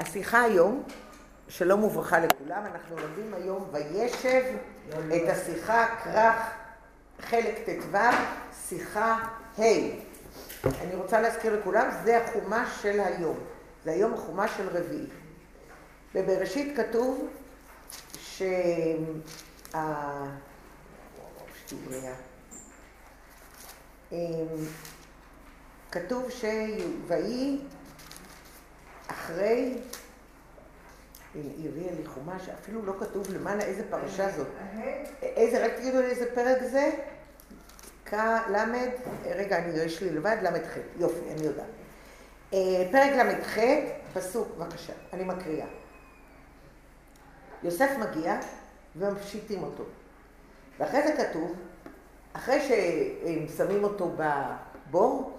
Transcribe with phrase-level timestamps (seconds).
[0.00, 0.82] השיחה היום,
[1.48, 4.42] שלום וברכה לכולם, אנחנו לומדים היום וישב
[4.88, 6.36] את השיחה כרך
[7.20, 7.96] חלק ט"ו,
[8.68, 9.18] שיחה
[9.58, 9.62] ה'.
[10.64, 13.36] אני רוצה להזכיר לכולם, זה החומש של היום,
[13.84, 15.06] זה היום החומש של רביעי.
[16.14, 17.28] בבראשית כתוב
[18.20, 18.46] שה...
[25.90, 27.58] כתוב שויהי
[29.10, 29.78] אחרי,
[31.34, 34.46] היא הביאה לי חומש, אפילו לא כתוב למעלה איזה פרשה זאת.
[35.22, 36.90] איזה, רק תגידו לי איזה פרק זה?
[38.06, 38.14] כ,
[39.24, 41.66] רגע, אני, יש לי לבד, ל"ח, יופי, אני יודעת.
[42.92, 43.58] פרק ל"ח,
[44.14, 45.66] פסוק, בבקשה, אני מקריאה.
[47.62, 48.40] יוסף מגיע
[48.96, 49.84] ומפשיטים אותו.
[50.78, 51.54] ואחרי זה כתוב,
[52.32, 55.38] אחרי שהם שמים אותו בבור,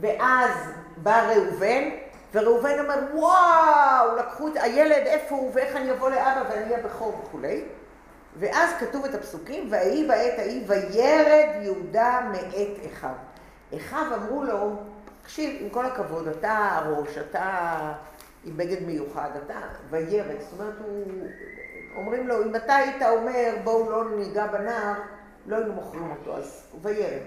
[0.00, 0.50] ואז
[0.96, 1.88] בא ראובן,
[2.34, 7.64] וראובן אומר, וואו, לקחו את הילד, איפה הוא, ואיך אני אבוא לאבא ואני הבכור וכולי.
[8.36, 13.14] ואז כתוב את הפסוקים, ויהי בעת ההיא, וירד יהודה מאת אחיו.
[13.76, 14.76] אחיו אמרו לו,
[15.22, 17.78] תקשיב, עם כל הכבוד, אתה הראש, אתה
[18.44, 20.40] עם בגד מיוחד, אתה וירד.
[20.40, 21.04] זאת אומרת, הוא...
[21.96, 24.94] אומרים לו, אם אתה היית אומר, בואו לא ניגע בנער,
[25.46, 27.22] לא היינו מוכרים אותו, אז וירד.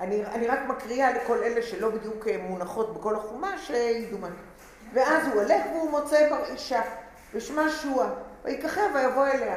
[0.00, 4.28] אני, אני רק מקריאה לכל אלה שלא בדיוק מונחות בכל החומש, שידעו מה.
[4.92, 6.82] ואז הוא הולך והוא מוצא בר אישה,
[7.34, 8.08] ושמה שועה,
[8.44, 9.56] ויקחר ויבוא אליה.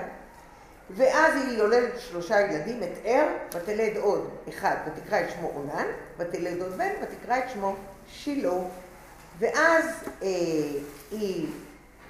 [0.90, 6.62] ואז היא יולדת שלושה ילדים, את ער, ותלד עוד אחד, ותקרא את שמו עונן, ותלד
[6.62, 7.76] עוד בן, ותקרא את שמו
[8.08, 8.52] שילה.
[9.40, 9.86] ואז
[10.24, 10.28] אה,
[11.12, 11.48] היא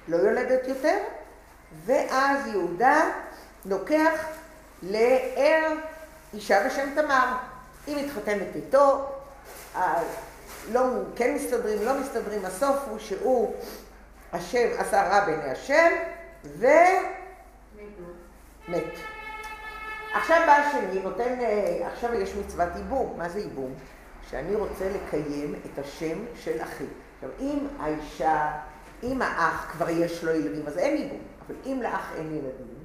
[0.08, 0.98] לא יולדת יותר,
[1.84, 3.10] ואז יהודה
[3.64, 4.26] לוקח
[4.82, 5.72] לער
[6.34, 7.47] אישה בשם תמר.
[7.88, 9.06] היא מתחתנת איתו,
[10.72, 10.80] לא,
[11.16, 13.54] כן מסתדרים, לא מסתדרים, הסוף הוא שהוא,
[14.32, 15.90] השם עשה רע בעיני השם,
[16.44, 16.66] ו...
[18.68, 18.84] מת.
[20.14, 21.38] עכשיו בא השני, נותן,
[21.92, 23.14] עכשיו יש מצוות ייבום.
[23.18, 23.74] מה זה ייבום?
[24.30, 26.84] שאני רוצה לקיים את השם של אחי.
[27.14, 28.52] עכשיו, אם האישה,
[29.02, 31.20] אם האח כבר יש לו ילדים, אז אין ייבום.
[31.46, 32.78] אבל אם לאח אין ילדים,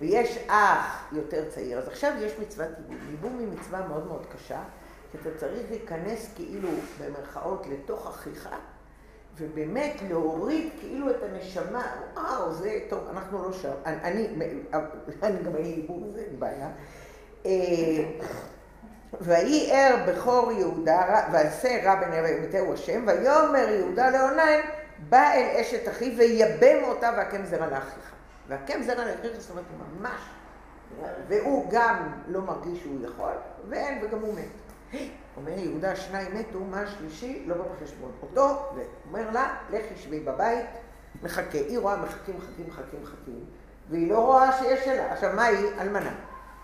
[0.00, 2.96] ויש אח יותר צעיר, אז עכשיו יש מצוות ייבום.
[3.10, 4.62] ייבום היא מצווה מאוד מאוד קשה,
[5.12, 6.68] כי אתה צריך להיכנס כאילו,
[7.00, 8.48] במרכאות, לתוך אחיך,
[9.36, 13.72] ובאמת להוריד כאילו את הנשמה, וואו, זה טוב, אנחנו לא שם.
[13.84, 14.62] אני, אני,
[15.22, 16.70] אני גם לי ייבום, זה אין בעיה.
[19.20, 24.60] ויהי ער בכור יהודה, ועשה רע בני וימתהו השם, ויאמר יהודה לעונן,
[25.08, 28.19] בא אל אשת אחיו ויבם אותה והקם זרע לאחיך.
[28.50, 30.20] והקם זרע לאחיך, זאת אומרת, הוא ממש,
[31.28, 33.32] והוא גם לא מרגיש שהוא יכול,
[33.68, 35.00] ואין, וגם הוא מת.
[35.36, 37.44] אומר יהודה, שניים מתו, מה השלישי?
[37.46, 38.12] לא בא בחשבון.
[38.22, 40.66] אותו, ואומר לה, לכי שבי בבית,
[41.22, 41.58] מחכה.
[41.58, 43.44] היא רואה מחכים, מחכים, מחכים, מחכים,
[43.90, 45.12] והיא לא רואה שיש שלה.
[45.12, 45.66] עכשיו, מה היא?
[45.80, 46.14] אלמנה.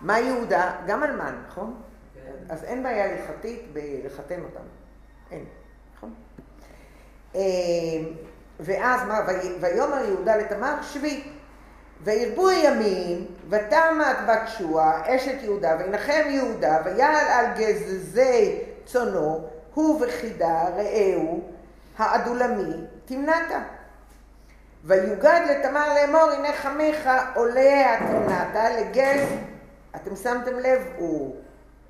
[0.01, 0.75] מה יהודה?
[0.87, 1.81] גם אלמן, נכון?
[2.13, 2.31] כן.
[2.49, 4.63] אז אין בעיה הלכתית בלחתן אותם.
[5.31, 5.45] אין,
[5.95, 6.13] נכון?
[8.59, 9.19] ואז מה,
[9.61, 11.36] ויאמר יהודה לתמר, שבי.
[12.03, 20.63] וירבו הימים, ותמת בת שועה, אשת יהודה, וינחם יהודה, ויעל על גזזי צונו, הוא וחידה,
[20.63, 21.41] רעהו,
[21.97, 22.73] העדולמי,
[23.05, 23.59] תמנתה.
[24.83, 29.27] ויוגד לתמר לאמור, הנה חמיך עולה התמנתה לגז,
[29.95, 31.35] אתם שמתם לב, הוא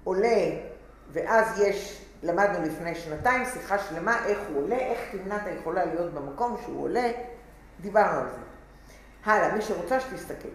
[0.04, 0.50] עולה,
[1.12, 6.58] ואז יש, למדנו לפני שנתיים, שיחה שלמה, איך הוא עולה, איך תמנתה יכולה להיות במקום
[6.64, 7.12] שהוא עולה,
[7.82, 8.57] דיברנו על זה.
[9.28, 10.48] הלאה, מי שרוצה שתסתכל.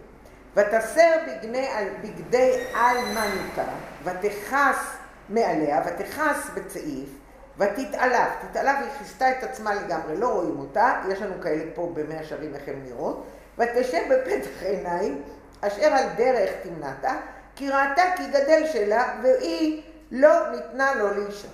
[0.55, 1.67] ותסר בגדי,
[2.01, 3.63] בגדי אלמנותה,
[4.03, 4.95] ותכס
[5.29, 7.09] מעליה, ותכס בצעיף,
[7.57, 8.29] ותתעלף.
[8.49, 12.55] תתעלף, היא כיסתה את עצמה לגמרי, לא רואים אותה, יש לנו כאלה פה במאה שערים
[12.55, 13.25] איך הן נראות,
[13.57, 15.21] ותשב בפתח עיניים,
[15.61, 17.15] אשר על דרך תמנתה,
[17.55, 21.47] כי ראתה כי גדל שלה, והיא לא ניתנה לו לאישה.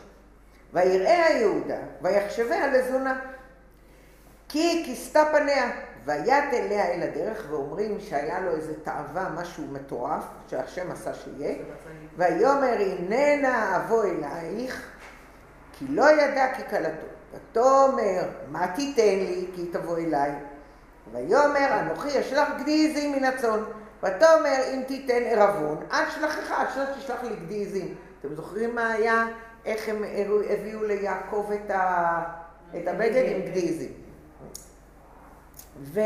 [0.74, 3.20] ויראה היהודה, ויחשביה לזונה,
[4.50, 5.70] כי כיסתה פניה.
[6.06, 11.56] ויית אליה אל הדרך, ואומרים שהיה לו איזה תאווה, משהו מטורף, שהשם עשה שיהיה,
[12.18, 14.90] ויאמר הננה אבוא אלייך,
[15.72, 17.08] כי לא ידע כי כלתו.
[17.34, 20.32] ותאמר, מה תיתן לי, כי תבוא אליי.
[21.12, 23.60] ויאמר, אנוכי אשלח גדי עזים מן הצאן.
[24.04, 27.96] ותאמר, אם תיתן ערבון, עד שלחך, עד שלא תשלח לי גדי עזים.
[28.20, 29.26] אתם זוכרים מה היה,
[29.66, 30.04] איך הם
[30.50, 32.24] הביאו ליעקב את, ה...
[32.76, 34.09] את הבגד עם גדי עזים?
[35.82, 36.00] ו...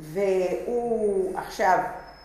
[0.00, 1.78] והוא עכשיו,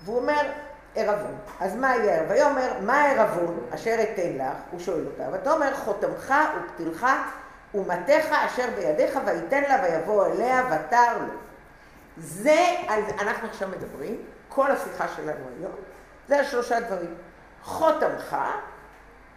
[0.03, 0.51] והוא אומר,
[0.95, 1.35] ערבון.
[1.59, 2.23] אז מה יהיה?
[2.29, 4.57] ויאמר, מה הערבון אשר אתן לך?
[4.71, 5.23] הוא שואל אותה.
[5.33, 7.07] ותאמר, חותמך ופתילך
[7.73, 11.33] ומטך אשר בידיך ויתן לה ויבוא אליה ותר לו.
[12.17, 12.65] זה,
[13.19, 15.75] אנחנו עכשיו מדברים, כל השיחה שלנו היום,
[16.27, 17.15] זה על שלושה דברים.
[17.63, 18.37] חותמך,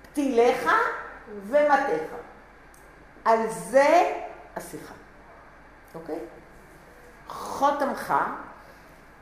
[0.02, 0.70] פתיליך
[1.46, 2.14] ומטך.
[3.24, 4.12] על זה
[4.56, 4.94] השיחה,
[5.94, 6.18] אוקיי?
[7.28, 8.14] חותמך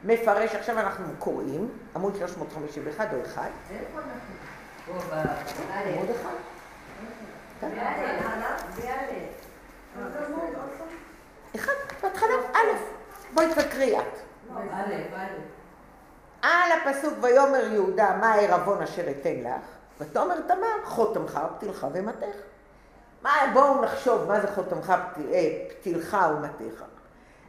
[0.04, 3.42] מפרש, עכשיו אנחנו קוראים, עמוד 351 או 1.
[3.70, 4.34] איפה אנחנו?
[5.94, 6.30] עמוד 1.
[11.56, 11.72] אחד,
[12.02, 12.58] בהתחלה, א',
[13.34, 14.04] בואי תקריא את.
[16.42, 19.64] על הפסוק ויאמר יהודה מה הערבון אשר אתן לך,
[20.00, 22.36] ותאמר תמר חותמך פתילך ומטך.
[23.22, 24.92] מה, בואו נחשוב מה זה חותמך
[25.80, 26.84] פתילך ומטך.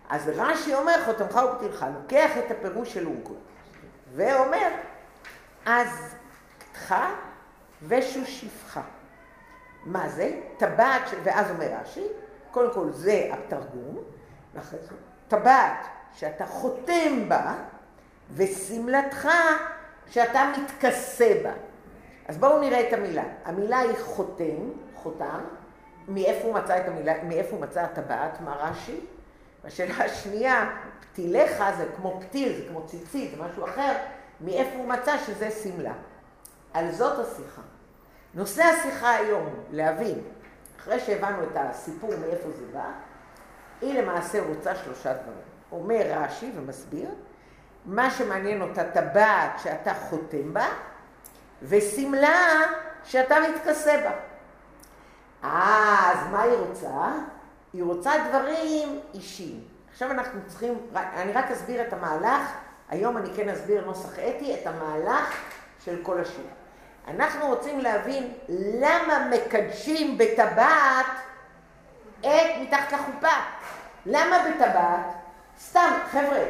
[0.09, 3.33] אז רש"י אומר חותמך ופתילך, לוקח את הפירוש של אונקו,
[4.15, 4.67] ואומר
[5.65, 6.15] אז
[6.57, 6.95] פתך
[7.87, 8.79] ושושיפך.
[9.85, 10.31] מה זה?
[10.57, 12.07] טבעת, ואז אומר רש"י,
[12.51, 13.97] קודם כל זה התרגום,
[14.53, 14.95] ואחרי זה
[15.27, 17.53] טבעת שאתה חותם בה,
[18.35, 19.29] ושמלתך
[20.07, 21.51] שאתה מתכסה בה.
[22.27, 23.23] אז בואו נראה את המילה.
[23.45, 25.39] המילה היא חותם, חותם,
[26.07, 28.99] מאיפה הוא מצא את המילה, מאיפה הוא מצא הטבעת, מה רש"י?
[29.65, 30.69] השאלה השנייה,
[30.99, 33.93] פתיליך זה כמו פתיל, זה כמו ציצית, זה משהו אחר,
[34.41, 35.93] מאיפה הוא מצא שזה שמלה.
[36.73, 37.61] על זאת השיחה.
[38.33, 40.19] נושא השיחה היום, להבין,
[40.79, 42.91] אחרי שהבנו את הסיפור מאיפה זה בא,
[43.81, 45.37] היא למעשה רוצה שלושה דברים.
[45.71, 47.09] אומר רש"י ומסביר,
[47.85, 50.67] מה שמעניין אותה טבעת שאתה חותם בה,
[51.61, 52.61] ושמלה
[53.03, 54.11] שאתה מתכסה בה.
[55.41, 57.11] אז מה היא רוצה?
[57.75, 59.63] היא רוצה דברים אישיים.
[59.91, 62.41] עכשיו אנחנו צריכים, אני רק אסביר את המהלך,
[62.89, 65.37] היום אני כן אסביר נוסח אתי, את המהלך
[65.85, 66.49] של כל השיעור.
[67.07, 71.05] אנחנו רוצים להבין למה מקדשים בטבעת
[72.19, 73.35] את מתחת לחופה.
[74.05, 75.05] למה בטבעת?
[75.59, 76.43] סתם, חבר'ה,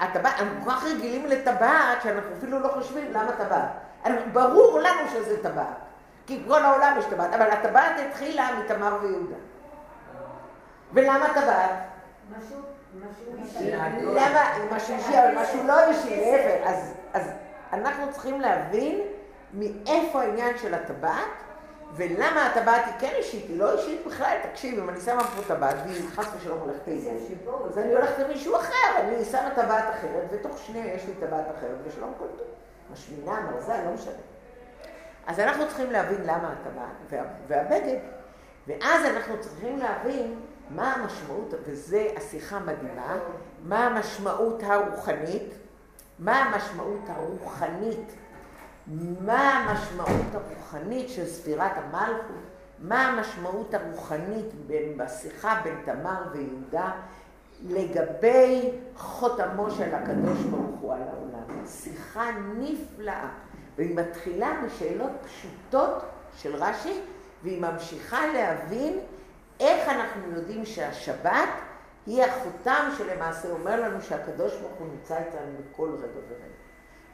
[0.00, 3.70] הטבעת, אנחנו כל כך רגילים לטבעת שאנחנו אפילו לא חושבים למה טבעת.
[4.32, 5.76] ברור לנו שזה טבעת,
[6.26, 9.36] כי כל העולם יש טבעת, אבל הטבעת התחילה מתמר ויהודה.
[10.92, 11.70] ולמה טבעת?
[12.38, 12.60] משהו,
[13.42, 13.70] אישי.
[14.02, 16.70] למה, משהו אישי, אבל משהו לא אישי, להפך.
[17.12, 17.30] אז
[17.72, 19.00] אנחנו צריכים להבין
[19.54, 21.24] מאיפה העניין של הטבעת,
[21.94, 25.76] ולמה הטבעת היא כן אישית, היא לא אישית בכלל, תקשיב, אם אני שמה פה טבעת
[25.84, 30.58] והיא חס ושלום הולכת לאיבוד, אז אני הולכת למישהו אחר, אני שמה טבעת אחרת, ותוך
[30.58, 32.46] שנייה יש לי טבעת אחרת, ושלום כל טוב.
[32.92, 34.12] משמינה, מרזה, לא משנה.
[35.26, 37.98] אז אנחנו צריכים להבין למה הטבעת והבגד,
[38.66, 40.40] ואז אנחנו צריכים להבין
[40.70, 43.18] מה המשמעות, וזו השיחה מדהימה,
[43.64, 45.54] מה המשמעות הרוחנית,
[46.18, 48.12] מה המשמעות הרוחנית?
[49.20, 52.36] מה המשמעות הרוחנית של ספירת המלכות,
[52.78, 54.46] מה המשמעות הרוחנית
[54.96, 56.90] בשיחה בין תמר ויהודה
[57.64, 61.66] לגבי חותמו של הקדוש ברוך הוא על העולם.
[61.66, 63.28] שיחה נפלאה,
[63.76, 66.04] והיא מתחילה משאלות פשוטות
[66.36, 67.00] של רש"י,
[67.42, 68.98] והיא ממשיכה להבין
[69.60, 71.48] איך אנחנו יודעים שהשבת
[72.06, 76.44] היא החותם שלמעשה אומר לנו שהקדוש ברוך הוא נמצא איתנו בכל רגע ורגע.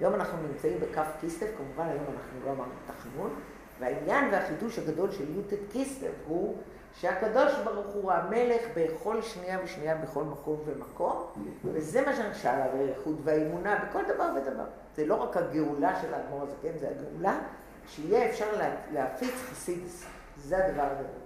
[0.00, 3.40] היום אנחנו נמצאים בכף כיסלב, כמובן היום אנחנו לא אמרנו תחנון,
[3.80, 6.56] והעניין והחידוש הגדול של י"ט כיסלב הוא
[6.94, 11.26] שהקדוש ברוך הוא המלך בכל שנייה ושנייה בכל מקום ומקום,
[11.64, 14.64] וזה מה שנשאל על האיכות והאמונה בכל דבר ודבר.
[14.96, 17.38] זה לא רק הגאולה של האדמו"ר הזה, כן, זה הגאולה,
[17.86, 18.46] שיהיה אפשר
[18.92, 20.04] להפיץ חסידס,
[20.36, 21.21] זה הדבר הגדול.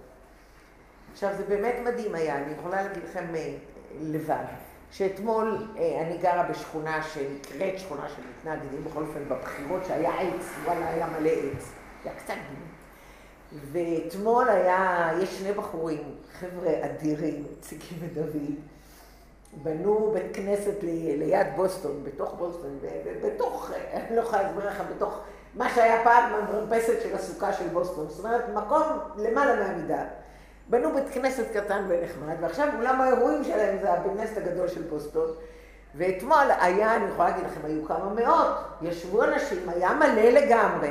[1.17, 3.53] עכשיו זה באמת מדהים היה, אני יכולה להגיד לכם אה,
[4.01, 4.43] לבד.
[4.91, 10.89] שאתמול אה, אני גרה בשכונה שנקראת שכונה של מתנגדים, בכל אופן בבחירות שהיה עץ, וואלה
[10.89, 11.69] היה מלא עץ,
[12.03, 13.59] היה קצת גיל.
[13.71, 18.55] ואתמול היה, יש שני בחורים, חבר'ה אדירים, ציקי ודוד,
[19.63, 22.79] בנו בית כנסת ליד בוסטון, בתוך בוסטון,
[23.23, 25.19] בתוך, אני לא יכולה להסביר לך, בתוך
[25.55, 28.83] מה שהיה פעם המרפסת של הסוכה של בוסטון, זאת אומרת, מקום
[29.17, 30.03] למעלה מהמידה.
[30.69, 35.27] בנו בית כנסת קטן ונחמד, ועכשיו אולם האירועים שלהם זה הבית כנסת הגדול של בוסטון.
[35.95, 40.89] ואתמול היה, אני יכולה להגיד לכם, היו כמה מאות, ישבו אנשים, היה מלא לגמרי.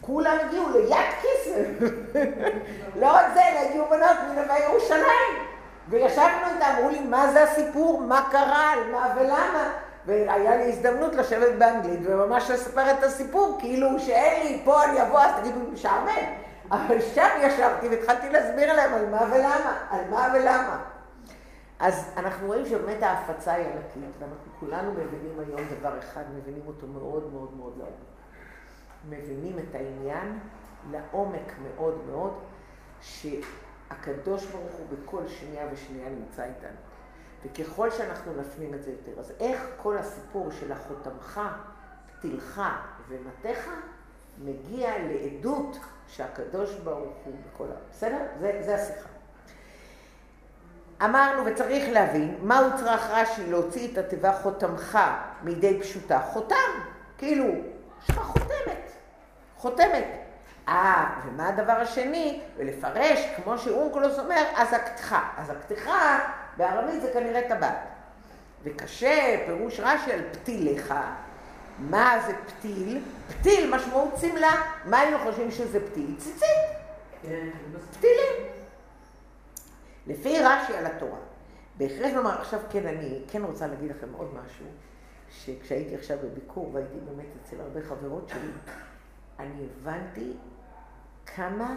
[0.00, 1.86] כולם הגיעו ליד כיסר.
[3.00, 5.48] לא רק זה, אלא הגיעו בנות מנווה ירושלים.
[5.88, 9.72] וישבנו איתם, אמרו לי, מה זה הסיפור, מה קרה, על מה ולמה.
[10.06, 15.20] והיה לי הזדמנות לשבת באנגלית וממש לספר את הסיפור, כאילו שאין לי, פה אני אבוא,
[15.20, 16.47] אז תגידו, משעמם.
[16.70, 20.84] אבל שם ישבתי והתחלתי להסביר להם על מה ולמה, על מה ולמה.
[21.78, 26.86] אז אנחנו רואים שבאמת ההפצה היא ענקית, ואנחנו כולנו מבינים היום דבר אחד, מבינים אותו
[26.86, 27.94] מאוד מאוד מאוד לעומק.
[29.08, 30.38] מבינים את העניין
[30.90, 32.34] לעומק מאוד מאוד,
[33.90, 36.78] הקדוש ברוך הוא בכל שנייה ושנייה נמצא איתנו.
[37.44, 41.40] וככל שאנחנו נפנים את זה יותר, אז איך כל הסיפור של החותמך,
[42.06, 42.62] פתילך
[43.08, 43.70] ומתך
[44.38, 45.76] מגיע לעדות
[46.08, 47.76] שהקדוש ברוך הוא בכל ה...
[47.92, 48.18] בסדר?
[48.40, 49.08] זה, זה השיחה.
[51.04, 54.98] אמרנו וצריך להבין מהו צרך רש"י להוציא את התיבה חותמך
[55.42, 56.20] מידי פשוטה.
[56.20, 56.56] חותם,
[57.18, 57.44] כאילו,
[58.02, 58.92] יש לך חותמת,
[59.56, 60.04] חותמת.
[60.68, 62.40] אה, ומה הדבר השני?
[62.56, 65.16] ולפרש, כמו שאונקלוס אומר, אז הכתך.
[65.36, 65.90] אז הכתך
[66.56, 67.78] בארמית זה כנראה טבעת.
[68.64, 70.94] וקשה, פירוש רש"י על פתיליך.
[71.78, 73.02] מה זה פתיל?
[73.28, 74.62] פתיל משמעות שמלה.
[74.84, 76.14] מה היינו חושבים שזה פתיל?
[76.18, 76.48] ציצית.
[77.22, 77.48] כן,
[77.90, 78.52] פתילים.
[80.06, 81.18] לפי רש"י על התורה.
[81.78, 84.66] בהכרח לומר, עכשיו כן, אני כן רוצה להגיד לכם עוד משהו,
[85.30, 88.50] שכשהייתי עכשיו בביקור והייתי באמת אצל הרבה חברות שלי,
[89.38, 90.32] אני הבנתי
[91.26, 91.76] כמה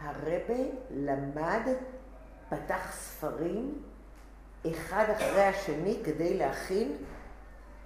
[0.00, 0.54] הרבה
[0.90, 1.62] למד,
[2.48, 3.82] פתח ספרים,
[4.70, 6.96] אחד אחרי השני, כדי להכין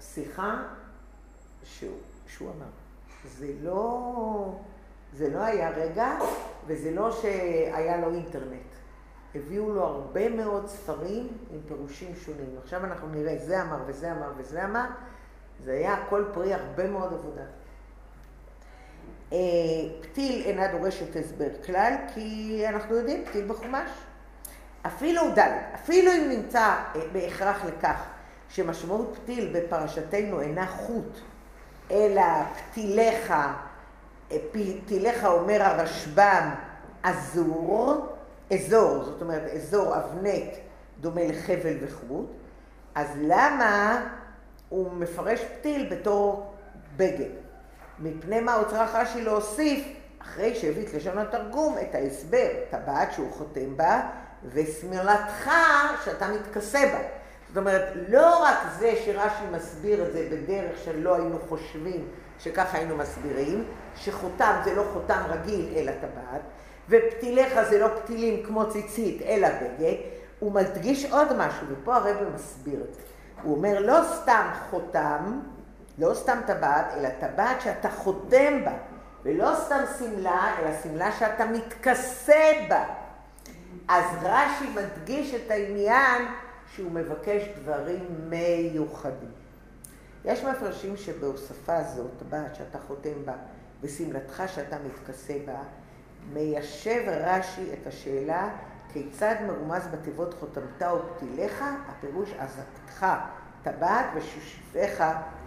[0.00, 0.62] שיחה
[1.64, 2.66] שהוא, שהוא אמר.
[3.38, 4.52] זה לא,
[5.12, 6.18] זה לא היה רגע,
[6.66, 8.72] וזה לא שהיה לו אינטרנט.
[9.34, 12.56] הביאו לו הרבה מאוד ספרים עם פירושים שונים.
[12.62, 14.86] עכשיו אנחנו נראה, זה אמר וזה אמר וזה אמר,
[15.64, 17.44] זה היה הכל פרי הרבה מאוד עבודה.
[19.32, 19.38] אה,
[20.00, 23.90] פתיל אינה דורשת הסבר כלל, כי אנחנו יודעים, פתיל בחומש.
[24.86, 28.04] אפילו ד', אפילו אם נמצא אה, בהכרח לכך
[28.48, 31.20] שמשמעות פתיל בפרשתנו אינה חוט,
[31.90, 32.22] אלא
[32.70, 33.32] פתיליך,
[34.52, 36.50] פתיליך אומר הרשב"ם,
[37.02, 38.06] אזור,
[38.54, 40.54] אזור, זאת אומרת אזור אבנט
[41.00, 42.26] דומה לחבל וחוט,
[42.94, 44.02] אז למה
[44.68, 46.54] הוא מפרש פתיל בתור
[46.96, 47.30] בגד?
[47.98, 49.86] מפני מה הוא צריך רש"י להוסיף,
[50.22, 54.00] אחרי שהביא את לשון התרגום, את ההסבר, טבעת שהוא חותם בה,
[54.44, 55.50] ושמאלתך
[56.04, 57.21] שאתה מתכסה בה.
[57.52, 62.96] זאת אומרת, לא רק זה שרש"י מסביר את זה בדרך שלא היינו חושבים שככה היינו
[62.96, 63.64] מסבירים,
[63.96, 66.40] שחותם זה לא חותם רגיל אלא טבעת,
[66.88, 69.94] ופתיליך זה לא פתילים כמו ציצית, אלא בגד,
[70.38, 73.00] הוא מדגיש עוד משהו, ופה הרב מסביר את זה.
[73.42, 75.40] הוא אומר, לא סתם חותם,
[75.98, 78.74] לא סתם טבעת, אלא טבעת שאתה חותם בה,
[79.22, 82.84] ולא סתם שמלה, אלא שמלה שאתה מתכסה בה.
[83.88, 86.22] אז רש"י מדגיש את העניין
[86.74, 89.30] שהוא מבקש דברים מיוחדים.
[90.24, 93.34] יש מפרשים שבהוספה זו, טבעת שאתה חותם בה,
[93.80, 95.62] ושמלתך שאתה מתכסה בה,
[96.32, 98.48] מיישב רש"י את השאלה
[98.92, 103.06] כיצד מרומז בתיבות חותמתה ופתיליך, הפירוש עזתך
[103.62, 105.04] טבעת ושושיפיך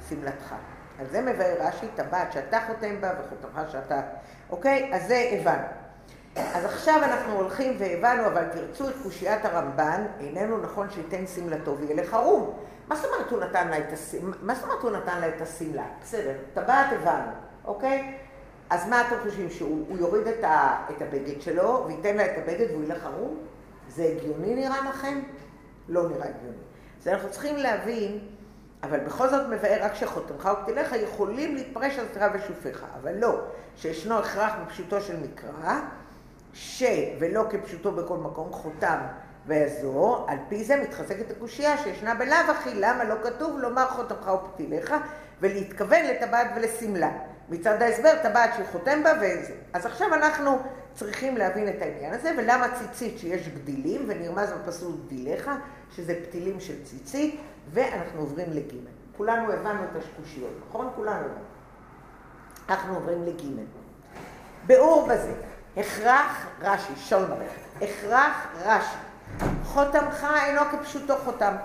[0.09, 0.55] שמלתך.
[0.99, 4.01] על זה מבאר רש"י טבעת שאתה חותם בה וחותמך שאתה...
[4.49, 4.91] אוקיי?
[4.93, 5.84] אז זה הבנו.
[6.35, 12.13] אז עכשיו אנחנו הולכים והבנו, אבל תרצו את קושיית הרמב"ן, איננו נכון שייתן שמלתו וילך
[12.13, 12.57] ערום.
[12.87, 14.35] מה זאת אומרת הוא נתן לה את השמלה?
[14.41, 15.85] מה זאת אומרת הוא נתן לה את השמלה?
[16.01, 17.31] בסדר, טבעת הבנו,
[17.65, 18.17] אוקיי?
[18.69, 22.71] אז מה אתם חושבים, שהוא יוריד את, ה, את הבגד שלו וייתן לה את הבגד
[22.71, 23.37] והוא ילך ערום?
[23.89, 25.21] זה הגיוני נראה לכם?
[25.89, 26.57] לא נראה הגיוני.
[27.01, 28.19] אז אנחנו צריכים להבין,
[28.83, 33.39] אבל בכל זאת מבאר רק שחותמך ופתיליך יכולים להתפרש על תרא ושופך, אבל לא,
[33.75, 35.79] שישנו הכרח בפשוטו של מקרא,
[36.55, 36.83] ש,
[37.19, 38.97] ולא כפשוטו בכל מקום, חותם
[39.47, 44.93] ויעזור, על פי זה מתחזקת הקושייה שישנה בלאו הכי, למה לא כתוב לומר חותמך ופתיליך,
[45.41, 47.11] ולהתכוון לטבעת ולשמלה.
[47.49, 49.53] מצד ההסבר, טבעת שהוא חותם בה וזה.
[49.73, 50.59] אז עכשיו אנחנו
[50.93, 55.51] צריכים להבין את העניין הזה, ולמה ציצית שיש גדילים, ונרמז בפסוק גדיליך,
[55.91, 58.91] שזה פתילים של ציצית, ואנחנו עוברים לגימל.
[59.17, 60.89] כולנו הבנו את השקושיות, נכון?
[60.95, 61.45] כולנו הבנו.
[62.69, 63.63] אנחנו עוברים לגימל.
[64.67, 65.33] ביאור בזה,
[65.77, 68.97] הכרח רש"י, שול מערכת, הכרח רש"י,
[69.65, 71.55] חותמך אינו כפשוטו חותם.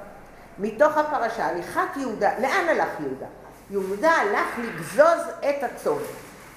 [0.58, 3.26] מתוך הפרשה, הליכת יהודה, לאן הלך יהודה?
[3.70, 5.92] יהודה הלך לגזוז את הצאן.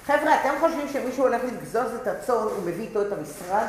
[0.06, 3.66] חבר'ה, אתם חושבים שמישהו הולך לגזוז את הצאן, הוא מביא איתו את המשרד?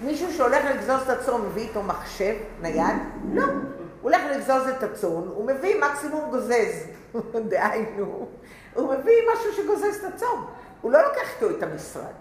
[0.00, 2.96] מישהו שהולך לגזוז את הצאן מביא איתו מחשב נייד?
[3.32, 3.44] לא.
[3.44, 3.52] הוא
[4.00, 6.86] הולך לגזוז את הצאן, הוא מביא מקסימום גוזז.
[7.48, 8.28] דהיינו,
[8.74, 10.42] הוא מביא משהו שגוזז את הצאן.
[10.80, 12.12] הוא לא לוקח איתו את המשרד.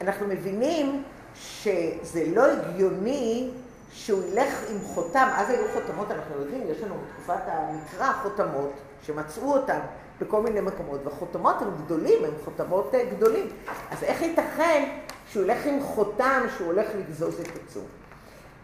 [0.00, 1.02] אנחנו מבינים
[1.34, 3.50] שזה לא הגיוני
[3.92, 8.72] שהוא ילך עם חותם, אז היו חותמות, אנחנו יודעים, יש לנו בתקופת המקרא חותמות
[9.02, 9.78] שמצאו אותן
[10.20, 13.48] בכל מיני מקומות, והחותמות הם גדולים, הם חותמות אה, גדולים.
[13.90, 14.88] אז איך ייתכן
[15.28, 17.84] שהוא ילך עם חותם שהוא הולך לגזוז את הצור?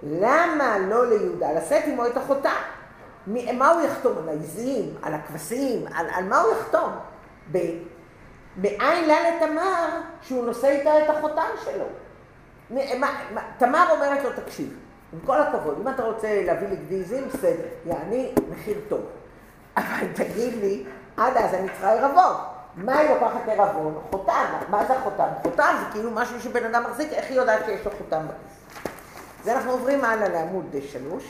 [0.03, 2.51] למה לא ליהודה לשאת עמו את החותם?
[3.27, 4.19] מה הוא יחתום?
[4.19, 6.93] על העזים, על הכבשים, על, על מה הוא יחתום?
[8.57, 11.85] מאין לה לתמר שהוא נושא איתה את החותם שלו?
[13.59, 14.77] תמר אומרת לו, תקשיב,
[15.13, 19.01] עם כל הכבוד, אם אתה רוצה להביא לי גדיזים, בסדר, יעני מחיר טוב.
[19.77, 20.85] אבל תגיד לי,
[21.17, 22.35] עד אז אני צריכה עירבון.
[22.77, 24.03] מה היא לוקחת עירבון?
[24.11, 24.45] חותם.
[24.69, 25.29] מה זה חותם?
[25.43, 28.83] חותם זה כאילו משהו שבן אדם מחזיק, איך היא יודעת שיש לו חותם בכיס?
[29.43, 31.25] אז אנחנו עוברים הלאה לעמוד שלוש.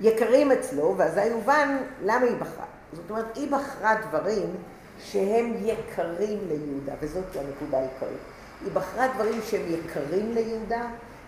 [0.00, 2.64] יקרים אצלו, ואזי יובן למה היא בחרה.
[2.92, 4.56] זאת אומרת, היא בחרה דברים
[4.98, 8.18] שהם יקרים ליהודה, וזאת הנקודה העיקרית.
[8.64, 10.86] היא בחרה דברים שהם יקרים ליהודה,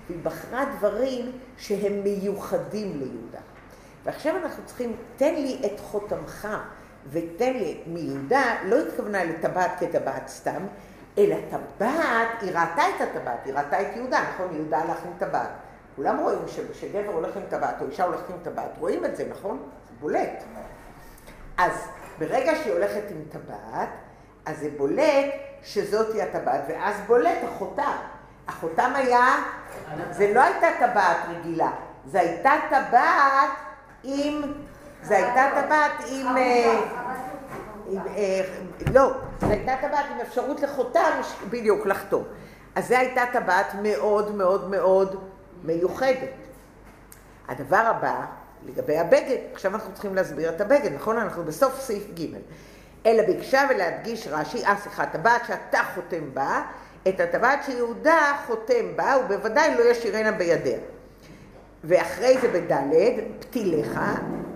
[0.08, 3.40] והיא בחרה דברים שהם מיוחדים ליהודה.
[4.04, 6.48] ועכשיו אנחנו צריכים, תן לי את חותמך
[7.10, 10.66] ותן לי מיהודה, לא התכוונה לטבעת כטבעת סתם,
[11.18, 14.54] אלא טבעת, היא ראתה את הטבעת, היא ראתה את יהודה, נכון?
[14.54, 15.50] יהודה הלך עם טבעת.
[15.96, 16.38] כולם רואים
[16.72, 19.58] שגבר הולך עם טבעת או אישה הולכת עם טבעת, רואים את זה, נכון?
[19.88, 20.42] זה בולט.
[21.58, 21.72] אז
[22.18, 23.88] ברגע שהיא הולכת עם טבעת,
[24.46, 27.96] אז זה בולט שזאתי הטבעת, ואז בולט החותם.
[28.48, 29.36] החותם היה,
[30.10, 31.70] זה לא הייתה טבעת רגילה,
[32.06, 33.50] זה הייתה טבעת
[34.04, 34.42] עם,
[35.02, 36.78] זה הייתה טבעת עם, אה,
[38.16, 38.40] אה,
[38.92, 41.20] לא, זו הייתה טבעת עם אפשרות לחותם,
[41.50, 42.24] בדיוק, לחתום.
[42.74, 45.16] אז זו הייתה טבעת מאוד מאוד מאוד
[45.62, 46.34] מיוחדת.
[47.48, 48.26] הדבר הבא,
[48.66, 51.18] לגבי הבגד, עכשיו אנחנו צריכים להסביר את הבגד, נכון?
[51.18, 52.36] אנחנו בסוף סעיף ג'
[53.06, 56.62] אלא ביקשה ולהדגיש רש"י, אה סליחה, טבעת שאתה חותם בה,
[57.08, 60.78] את הטבעת שיהודה חותם בה, ובוודאי לא ישירנה בידיה.
[61.84, 64.00] ואחרי זה בדלת, פתיליך,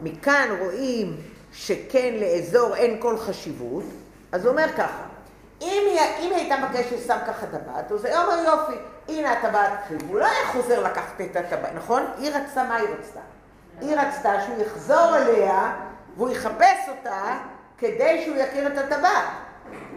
[0.02, 1.17] מכאן רואים
[1.52, 3.85] שכן לאזור אין כל חשיבות,
[4.33, 5.02] אז הוא אומר ככה,
[5.61, 9.71] אם היא, אם היא הייתה מבקשת ששם ככה טבעת, אז הוא אומר יופי, הנה הטבעת
[10.09, 12.02] הוא לא היה חוזר לקחת את הטבעת, נכון?
[12.19, 13.21] היא רצתה, מה היא רצתה?
[13.80, 15.72] היא רצתה שהוא יחזור אליה
[16.16, 17.38] והוא יחפש אותה
[17.78, 19.28] כדי שהוא יכיר את הטבעת.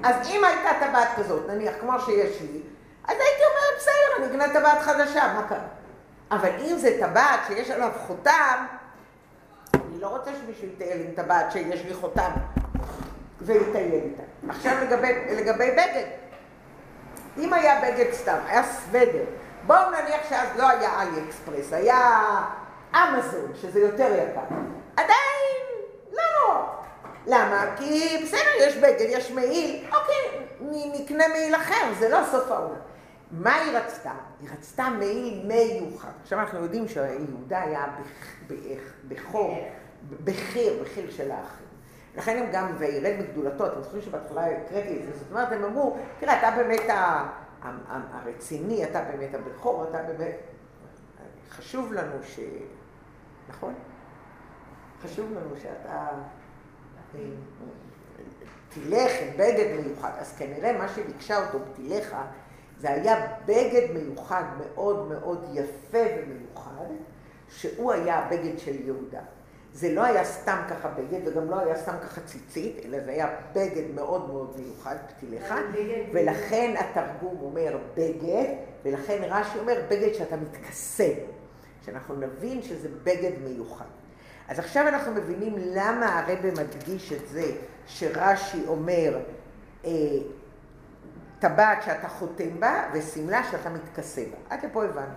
[0.04, 2.62] אז אם הייתה טבעת כזאת, נניח כמו שיש לי,
[3.08, 5.68] אז הייתי אומרת, בסדר, אני אקנה טבעת חדשה, מה קרה?
[6.32, 8.66] אבל אם זה טבעת שיש עליו חותם,
[9.74, 12.32] אני לא רוצה שמישהו יטייל עם טבעת שיש לי חותם
[13.42, 14.24] ויטייל איתה.
[14.50, 16.06] עכשיו לגבי, לגבי בגד.
[17.38, 19.24] אם היה בגד סתם, היה סוודר,
[19.68, 22.22] בואו נניח שאז לא היה אלי אקספרס, היה
[22.96, 24.56] אמזון, שזה יותר יקר.
[24.96, 25.66] עדיין,
[26.12, 26.62] לא נורא.
[27.28, 27.76] למה?
[27.78, 30.48] כי בסדר, יש בגד, יש מעיל, אוקיי,
[30.94, 32.80] נקנה מעיל אחר, זה לא סוף העונה.
[33.32, 34.12] מה היא רצתה?
[34.42, 36.10] היא רצתה מעיל מיוחד.
[36.24, 37.86] עכשיו אנחנו יודעים שיהודה היה
[39.08, 39.68] בכור,
[40.24, 41.66] בחיר, בחיר של האחים.
[42.18, 45.98] לכן הם גם, וירד בגדולתו, אתם זוכרים שבהתחלה הקראתי את זה, זאת אומרת, הם אמרו,
[46.20, 46.90] תראה, אתה באמת
[48.14, 50.36] הרציני, אתה באמת הבכור, אתה באמת...
[51.50, 52.40] חשוב לנו ש...
[53.50, 53.74] נכון?
[55.04, 56.08] חשוב לנו שאתה
[57.16, 57.20] אה,
[58.70, 60.12] תלך עם בגד מיוחד.
[60.20, 62.16] אז כנראה מה שביקשה אותו בתילך
[62.80, 66.86] זה היה בגד מיוחד מאוד מאוד יפה ומיוחד,
[67.48, 69.22] שהוא היה הבגד של יהודה.
[69.74, 73.36] זה לא היה סתם ככה בגד, וגם לא היה סתם ככה ציצית, אלא זה היה
[73.54, 75.54] בגד מאוד מאוד מיוחד, פתילך,
[76.14, 78.54] ולכן התרגום אומר בגד,
[78.84, 81.10] ולכן רש"י אומר בגד שאתה מתכסה,
[81.86, 83.86] שאנחנו נבין שזה בגד מיוחד.
[84.48, 87.52] אז עכשיו אנחנו מבינים למה הרבי מדגיש את זה
[87.88, 89.20] שרש"י אומר
[89.86, 89.92] אה,
[91.40, 94.56] טבעת שאתה חותם בה ושמלה שאתה מתכסה בה.
[94.56, 95.14] עד לפה הבנו.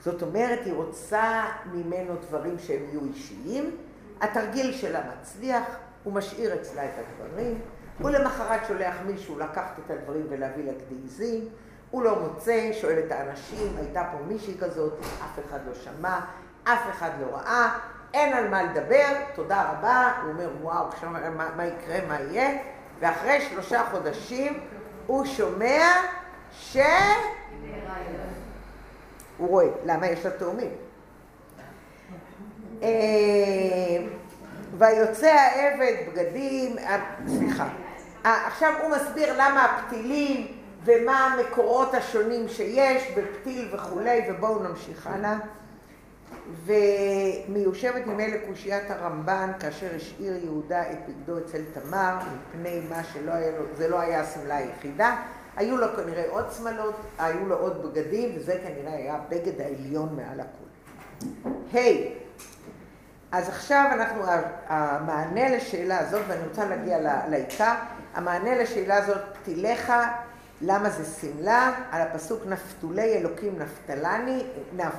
[0.00, 3.76] זאת אומרת, היא רוצה ממנו דברים שהם יהיו אישיים,
[4.20, 5.64] התרגיל שלה מצליח,
[6.04, 7.60] הוא משאיר אצלה את הדברים,
[7.98, 11.48] הוא למחרת שולח מישהו לקחת את הדברים ולהביא לה גדיזים,
[11.90, 16.20] הוא לא מוצא, שואל את האנשים, הייתה פה מישהי כזאת, אף אחד לא שמע,
[16.64, 17.78] אף אחד לא ראה,
[18.14, 22.58] אין על מה לדבר, תודה רבה, הוא אומר, וואו, עכשיו מה, מה יקרה, מה יהיה,
[23.00, 24.60] ואחרי שלושה חודשים
[25.06, 25.86] הוא שומע
[26.52, 26.76] ש...
[29.36, 29.66] הוא רואה.
[29.84, 30.06] למה?
[30.06, 30.70] יש לה תאומים.
[32.82, 32.88] אה,
[34.78, 37.68] ויוצא העבד בגדים, אה, סליחה.
[38.26, 45.36] אה, עכשיו הוא מסביר למה הפתילים ומה המקורות השונים שיש בפתיל וכולי, ובואו נמשיך הלאה.
[46.64, 53.58] ומיושבת ממילא קושיית הרמב"ן כאשר השאיר יהודה את בגדו אצל תמר מפני מה שלא היה
[53.58, 55.16] לו, זה לא היה השמלה היחידה
[55.56, 60.40] היו לו כנראה עוד שמלות, היו לו עוד בגדים, וזה כנראה היה הבגד העליון מעל
[60.40, 60.68] הכול.
[61.72, 62.20] היי, hey,
[63.32, 64.22] אז עכשיו אנחנו,
[64.66, 67.74] המענה לשאלה הזאת, ואני רוצה להגיע לעיקר,
[68.14, 69.92] המענה לשאלה הזאת, פתיליך,
[70.60, 74.44] למה זה שמלה, על הפסוק נפתולי אלוקים נפתלני,
[74.76, 74.92] נפ,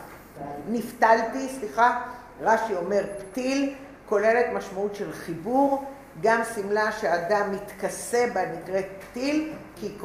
[0.69, 2.01] נפתלתי, סליחה,
[2.41, 3.75] רש"י אומר פתיל,
[4.09, 5.85] כוללת משמעות של חיבור,
[6.21, 9.99] גם שמלה שאדם מתכסה בה נקראת פתיל, כי היא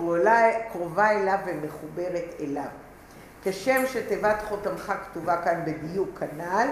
[0.72, 2.68] קרובה אליו ומחוברת אליו.
[3.42, 6.68] כשם שתיבת חותמך כתובה כאן בדיוק כנ"ל,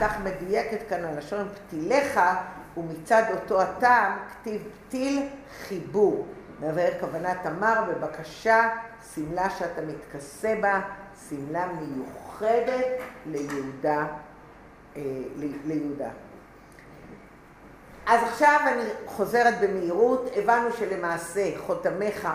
[0.00, 2.20] כך מדויקת כאן הלשון פתיליך,
[2.76, 5.28] ומצד אותו הטעם כתיב פתיל
[5.68, 6.26] חיבור.
[6.60, 8.68] מבאר כוונת תמר בבקשה,
[9.14, 10.80] שמלה שאתה מתכסה בה,
[11.28, 12.86] שמלה מיוחדת
[13.26, 14.06] ליהודה.
[14.96, 15.02] אה,
[15.64, 16.08] ליהודה.
[18.06, 22.28] אז עכשיו אני חוזרת במהירות, הבנו שלמעשה חותמך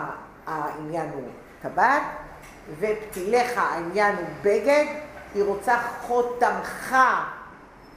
[0.46, 1.28] העניין הוא
[1.62, 2.02] טבעת,
[2.78, 4.84] ופתיליך העניין הוא בגד,
[5.34, 6.96] היא רוצה חותמך,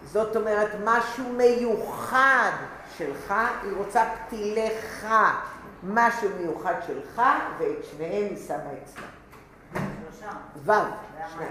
[0.06, 2.52] זאת אומרת משהו מיוחד
[2.98, 5.08] שלך, היא רוצה פתיליך,
[5.84, 7.22] משהו מיוחד שלך,
[7.58, 9.08] ואת שניהם היא שמה אצלה.
[10.56, 10.72] ו',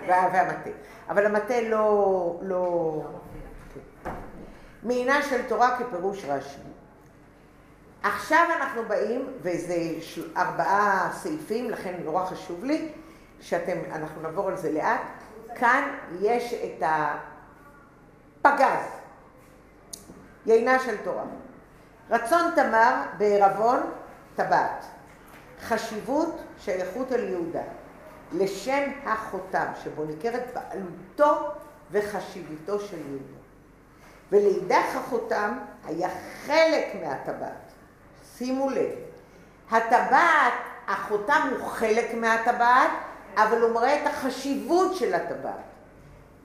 [0.08, 0.70] והמטה.
[1.08, 2.38] אבל המטה לא...
[2.42, 3.02] לא...
[4.82, 6.58] מעינה של תורה כפירוש רש"י.
[8.02, 9.76] עכשיו אנחנו באים, וזה
[10.36, 12.92] ארבעה סעיפים, לכן נורא חשוב לי
[13.40, 15.00] שאתם, אנחנו נעבור על זה לאט.
[15.54, 15.82] כאן
[16.20, 16.82] יש את
[18.42, 18.84] הפגז,
[20.46, 21.24] יינה של תורה.
[22.10, 23.80] רצון תמר בערבון
[24.36, 24.84] טבעת.
[25.62, 27.62] חשיבות שייכות אל יהודה.
[28.32, 31.48] לשם החותם, שבו ניכרת בעלותו
[31.90, 33.36] וחשיבותו של יהודה.
[34.32, 36.08] ולאידך החותם היה
[36.46, 37.72] חלק מהטבעת.
[38.36, 38.90] שימו לב,
[39.70, 40.52] הטבעת,
[40.88, 42.90] החותם הוא חלק מהטבעת,
[43.36, 45.54] אבל הוא מראה את החשיבות של הטבעת.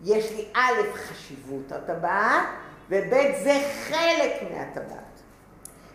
[0.04, 2.44] יש לי א', חשיבות הטבעת,
[2.90, 5.11] וב', זה חלק מהטבעת.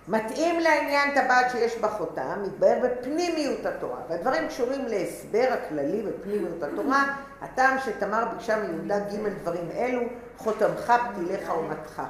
[0.08, 7.16] מתאים לעניין טבעת שיש בה חותם, מתבהר בפנימיות התורה, והדברים קשורים להסבר הכללי בפנימיות התורה,
[7.42, 10.02] הטעם שתמר ביקשה מיהודה ג' דברים אלו,
[10.36, 12.02] חותמך, פתיליך ומתך.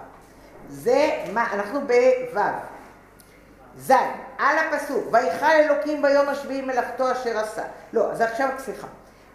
[0.69, 2.41] זה מה, אנחנו בו',
[3.79, 3.91] ז',
[4.39, 7.63] על הפסוק, ויכל אלוקים ביום השביעי מלאכתו אשר עשה.
[7.93, 8.87] לא, אז עכשיו סליחה.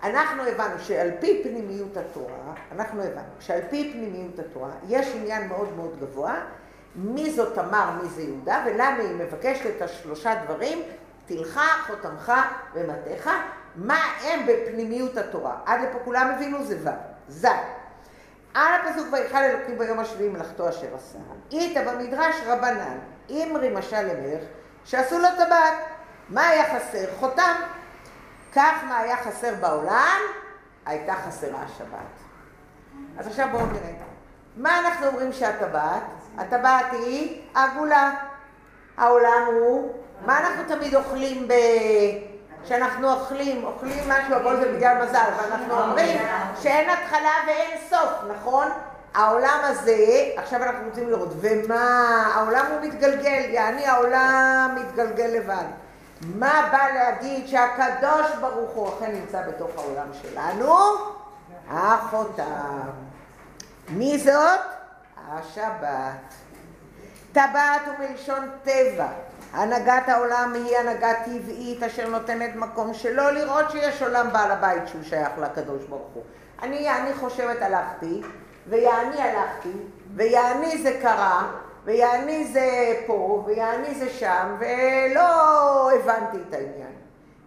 [0.03, 5.75] אנחנו הבנו שעל פי פנימיות התורה, אנחנו הבנו שעל פי פנימיות התורה יש עניין מאוד
[5.75, 6.41] מאוד גבוה
[6.95, 10.81] מי זאת תמר, מי זה יהודה, ולמה היא מבקשת את השלושה דברים,
[11.25, 12.31] תלך, חותמך
[12.73, 13.29] ומטך,
[13.75, 15.57] מה הם בפנימיות התורה.
[15.65, 16.89] עד לפה כולם הבינו זה ו',
[17.27, 17.45] ז'.
[18.53, 21.17] על הפסוק ויכל אלוקים ביום השביעי מלאכתו אשר עשה.
[21.51, 22.97] איתה במדרש רבנן,
[23.29, 24.43] אימרי משל למלך,
[24.85, 25.73] שעשו לו טבעת.
[26.29, 27.05] מה היה חסר?
[27.19, 27.55] חותם.
[28.55, 30.19] כך מה היה חסר בעולם?
[30.85, 32.21] הייתה חסרה השבת.
[33.17, 33.91] אז עכשיו בואו נראה.
[34.57, 36.20] מה אנחנו אומרים שהטבעת?
[36.37, 38.11] הטבעת היא עגולה.
[38.97, 39.93] העולם הוא,
[40.25, 41.53] מה אנחנו תמיד אוכלים ב...
[42.63, 46.21] כשאנחנו אוכלים, אוכלים משהו, הכל זה בגלל מזל, ואנחנו אומרים
[46.61, 48.67] שאין התחלה ואין סוף, נכון?
[49.13, 55.65] העולם הזה, עכשיו אנחנו רוצים לראות, ומה, העולם הוא מתגלגל, יעני העולם מתגלגל לבד.
[56.35, 60.75] מה בא להגיד שהקדוש ברוך הוא אכן נמצא בתוך העולם שלנו?
[61.71, 62.89] החותם.
[63.89, 64.70] מי זאת?
[65.31, 66.33] השבת.
[67.31, 69.07] טבעת הוא מלשון טבע.
[69.53, 75.03] הנהגת העולם היא הנהגה טבעית אשר נותנת מקום שלא לראות שיש עולם בעל הבית שהוא
[75.03, 76.23] שייך לקדוש ברוך הוא.
[76.61, 78.21] אני, אני חושבת הלכתי,
[78.67, 79.71] ויעני הלכתי,
[80.15, 81.51] ויעני זה קרה,
[81.85, 86.93] ויעני זה פה, ויעני זה שם, ולא הבנתי את העניין.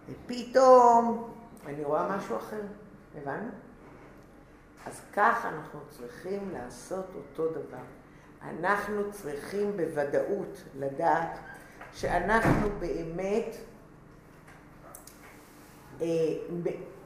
[0.09, 1.29] ופתאום
[1.65, 2.61] אני רואה משהו אחר,
[3.21, 3.64] הבנו?
[4.85, 7.83] אז כך אנחנו צריכים לעשות אותו דבר.
[8.41, 11.37] אנחנו צריכים בוודאות לדעת
[11.93, 13.55] שאנחנו באמת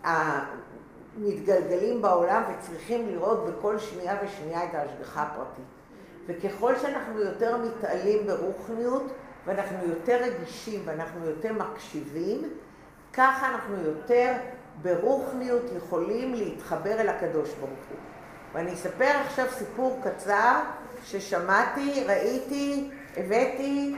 [0.06, 0.46] אה,
[1.18, 5.66] מתגלגלים בעולם וצריכים לראות בכל שנייה ושנייה את ההשגחה הפרטית.
[6.28, 9.04] וככל שאנחנו יותר מתעלים ברוחניות
[9.46, 12.54] ואנחנו יותר רגישים ואנחנו יותר מקשיבים,
[13.14, 14.34] ככה אנחנו יותר
[14.82, 17.98] ברוחניות יכולים להתחבר אל הקדוש ברוך הוא.
[18.54, 20.60] ואני אספר עכשיו סיפור קצר
[21.04, 23.96] ששמעתי, ראיתי, הבאתי,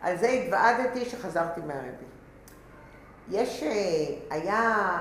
[0.00, 2.04] על זה התוועדתי שחזרתי מהרבי.
[3.30, 3.70] יש, אה,
[4.30, 4.98] היה,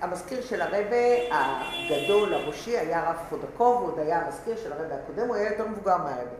[0.00, 0.96] המזכיר של הרבה
[1.30, 5.68] הגדול, הראשי, היה הרב חודקוב, הוא עוד היה המזכיר של הרבה הקודם, הוא היה יותר
[5.68, 6.36] מבוגר מהרבי.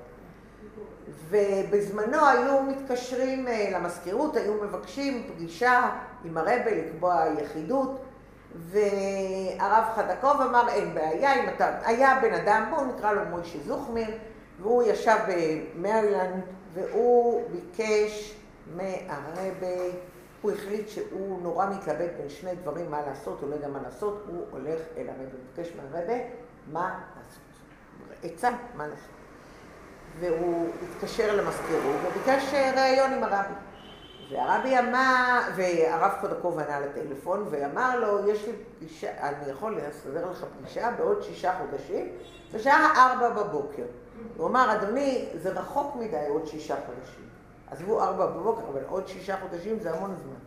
[1.28, 5.90] ובזמנו היו מתקשרים אה, למזכירות, היו מבקשים פגישה
[6.24, 8.02] עם הרבה לקבוע יחידות,
[8.54, 14.08] והרב חדקוב אמר אין בעיה, אם אתה, היה בן אדם, בואו נקרא לו מוישה זוכמיר,
[14.60, 16.42] והוא ישב במרילנד
[16.74, 18.34] והוא ביקש
[18.76, 19.82] מהרבה,
[20.42, 24.24] הוא החליט שהוא נורא מתלבט בין שני דברים מה לעשות, הוא לא יודע מה לעשות,
[24.28, 26.14] הוא הולך אל הרבה, וביקש מהרבה
[26.72, 27.42] מה לעשות.
[28.22, 29.21] עצה, מה לעשות.
[30.20, 33.54] והוא התקשר למזכירות וביקש ראיון עם הרבי.
[34.30, 40.44] והרבי אמר, והרב חודקוב ענה לטלפון ואמר לו, יש לי פגישה, אני יכול לסדר לך
[40.58, 42.08] פגישה בעוד שישה חודשים,
[42.54, 43.84] בשעה ארבע בבוקר.
[44.36, 47.24] הוא אמר, אדוני, זה רחוק מדי עוד שישה חודשים.
[47.70, 50.40] עזבו ארבע בבוקר, אבל עוד שישה חודשים זה המון זמן.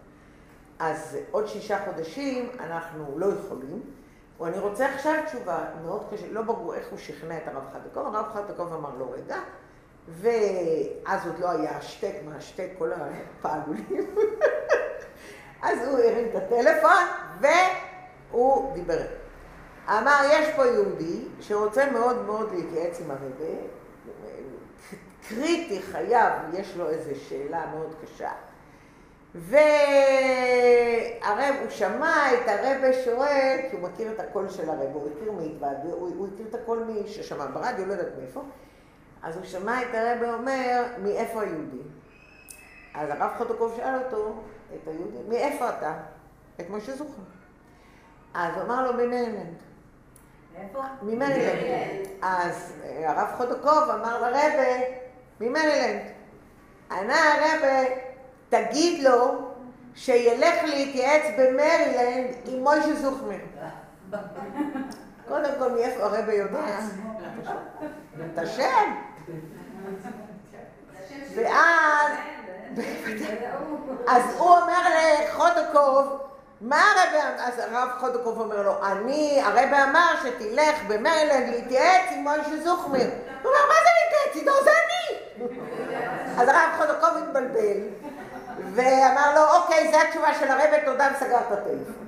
[0.79, 3.81] אז עוד שישה חודשים אנחנו לא יכולים,
[4.39, 8.25] ואני רוצה עכשיו תשובה מאוד קשה, לא ברור איך הוא שכנע את הרב חדקוב, הרב
[8.33, 9.37] חדקוב אמר לו, רגע,
[10.07, 12.35] ואז עוד לא היה השטק, מה
[12.77, 14.15] כל הפעלולים.
[15.61, 17.03] אז הוא הרים את הטלפון,
[18.31, 19.01] והוא דיבר.
[19.89, 23.55] אמר, יש פה יהודי שרוצה מאוד מאוד להתייעץ עם הרבה,
[25.29, 28.31] קריטי חייב, יש לו איזו שאלה מאוד קשה.
[29.35, 31.25] והרב,
[31.61, 35.77] הוא שמע את הרבה שואל, כי הוא מכיר את הקול של הרב, הוא הכיר מהתוועד,
[35.83, 38.41] הוא, הוא הכיר את הקול מי ששמע ברדיו, לא יודעת מאיפה.
[39.23, 41.81] אז הוא שמע את הרבה אומר, מאיפה היהודי?
[42.93, 44.33] אז הרב חודקוב שאל אותו,
[44.75, 45.93] את היהודי, מאיפה אתה?
[46.59, 47.21] את משה זוכר.
[48.33, 49.55] אז הוא אמר לו, ממרילנד.
[50.57, 50.81] מאיפה?
[51.01, 52.07] ממרילנד.
[52.21, 54.79] אז הרב חודקוב אמר לרבה,
[55.41, 56.01] ממרילנד.
[56.91, 58.04] ענה הרבה,
[58.49, 59.51] תגיד לו
[59.95, 63.39] שילך להתייעץ במרילנד עם מוישה זוכמיר.
[65.27, 66.59] קודם כל, מאיפה הרבה יודע?
[68.33, 68.95] את השם.
[71.35, 72.11] ואז,
[74.07, 76.19] אז הוא אומר לחודקוב,
[76.61, 82.63] מה הרב, אז הרב חודקוב אומר לו, אני, הרב אמר שתלך במרילנד להתייעץ עם מוישה
[82.63, 83.09] זוכמיר.
[83.43, 84.63] הוא אומר, מה זה להתייעץ איתו?
[84.63, 85.17] זה אני.
[86.37, 87.77] אז הרב חודקוב התבלבל,
[88.57, 92.07] ואמר לו, אוקיי, זו התשובה של הרב, תודה, וסגר את הטלפון.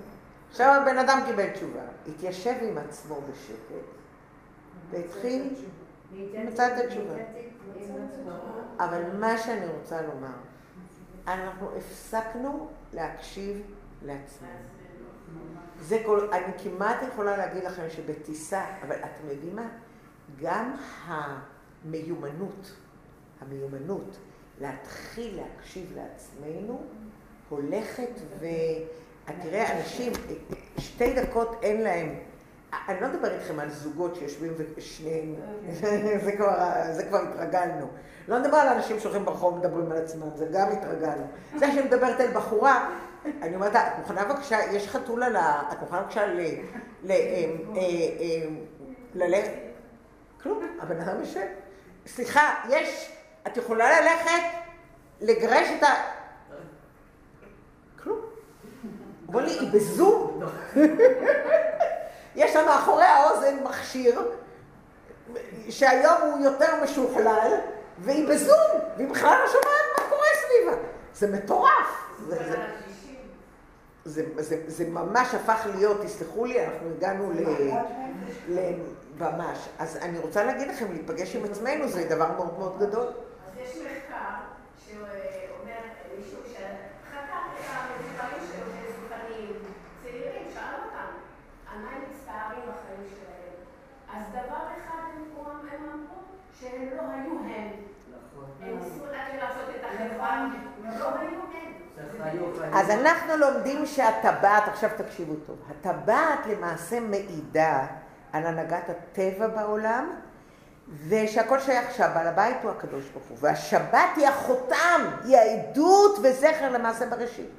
[0.50, 3.88] עכשיו הבן אדם קיבל תשובה, התיישב עם עצמו בשקט,
[4.92, 5.54] והתחיל,
[6.34, 7.16] מצא את התשובה.
[8.80, 10.38] אבל מה שאני רוצה לומר,
[11.28, 13.62] אנחנו הפסקנו להקשיב
[14.02, 14.52] לעצמנו.
[15.82, 19.68] זה כל, אני כמעט יכולה להגיד לכם שבטיסה, אבל אתם יודעים מה?
[20.42, 22.72] גם המיומנות,
[23.42, 24.18] המיומנות
[24.62, 26.82] להתחיל להקשיב לעצמנו,
[27.50, 28.46] הולכת ו...
[29.42, 30.12] תראה, אנשים,
[30.78, 32.16] שתי דקות אין להם.
[32.88, 35.36] אני לא מדבר איתכם על זוגות שיושבים ושניהם,
[36.24, 36.54] זה כבר,
[36.92, 37.88] זה כבר התרגלנו.
[38.28, 41.24] לא מדבר על אנשים שהולכים ברחוב ומדברים על עצמם, זה גם התרגלנו.
[41.56, 42.90] זה שאני מדברת על בחורה,
[43.42, 45.62] אני אומרת, את מוכנה בבקשה, יש חתול על ה...
[45.72, 46.40] את מוכנה בבקשה ל...
[47.04, 47.12] ל...
[49.14, 49.52] ללכת?
[50.44, 51.46] כלום, הבן אדם יושב.
[52.08, 53.17] סליחה, יש...
[53.48, 54.42] את יכולה ללכת
[55.22, 55.94] לגרש את ה...
[58.04, 58.20] כלום.
[59.30, 60.40] אמרו לי, היא בזום.
[62.36, 64.22] יש לה מאחורי האוזן מכשיר,
[65.70, 67.52] שהיום הוא יותר משוכלל,
[68.00, 70.78] והיא בזום, והיא בכלל לא שומעת מה קורה סביבה.
[71.14, 72.08] זה מטורף.
[74.06, 77.44] זה, זה, זה, ממש הפך להיות, תסלחו לי, אנחנו הגענו ל...
[78.50, 78.74] ל
[79.20, 79.70] ממש.
[79.80, 83.08] אז אני רוצה להגיד לכם, להיפגש עם עצמנו זה דבר מאוד מאוד גדול.
[83.08, 84.36] אז יש מחקר
[84.86, 85.80] שאומר
[86.18, 88.64] מישהו שחקר את המבוגרים של
[89.06, 89.54] זכנים
[90.04, 91.12] צעירים, שאל אותם,
[91.72, 93.56] על מה הם מצטערים בחיים שלהם.
[94.14, 95.24] אז דבר אחד הם
[95.72, 96.22] הם אמרו,
[96.60, 97.72] שהם לא היו הם.
[98.62, 100.52] הם ניסו רק לעשות את החברה, הם
[101.00, 101.40] לא היו
[102.64, 102.67] הם.
[102.78, 107.86] אז אנחנו לומדים שהטבעת, עכשיו תקשיבו טוב, הטבעת למעשה מעידה
[108.34, 110.10] על הנהגת הטבע בעולם,
[111.10, 117.06] ושהכל שייך שהבעל הבית הוא הקדוש ברוך הוא, והשבת היא החותם, היא העדות וזכר למעשה
[117.06, 117.50] בראשית.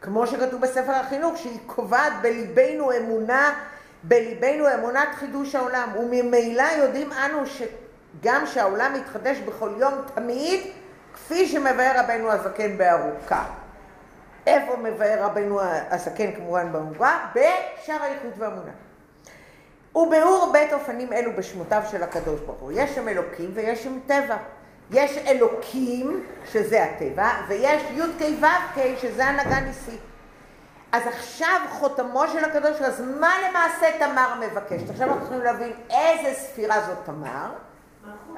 [0.00, 3.54] כמו שכתוב בספר החינוך, שהיא קובעת בליבנו אמונה,
[4.02, 10.60] בליבנו אמונת חידוש העולם, וממילא יודעים אנו שגם שהעולם מתחדש בכל יום תמיד,
[11.14, 13.44] כפי שמבאר רבנו הזקן בארוכה.
[14.46, 17.26] איפה מבאר רבנו הזקן כמובן בארוכה?
[17.34, 18.72] בשער האיכות והאמונה.
[19.96, 22.72] וביאור בית אופנים אלו בשמותיו של הקדוש ברוך הוא.
[22.74, 24.36] יש שם אלוקים ויש שם טבע.
[24.90, 30.00] יש אלוקים, שזה הטבע, ויש י"ק ו"ק, שזה הנהגה ניסית.
[30.92, 34.90] אז עכשיו חותמו של הקדוש, אז מה למעשה תמר מבקשת?
[34.90, 37.48] עכשיו אנחנו צריכים להבין איזה ספירה זאת תמר.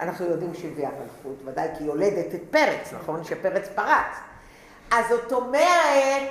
[0.01, 3.25] אנחנו יודעים שהיא הביאה מלכות, ודאי כי היא יולדת את פרץ, נכון?
[3.25, 4.17] שפרץ פרץ.
[4.91, 6.23] אז זאת אומרת,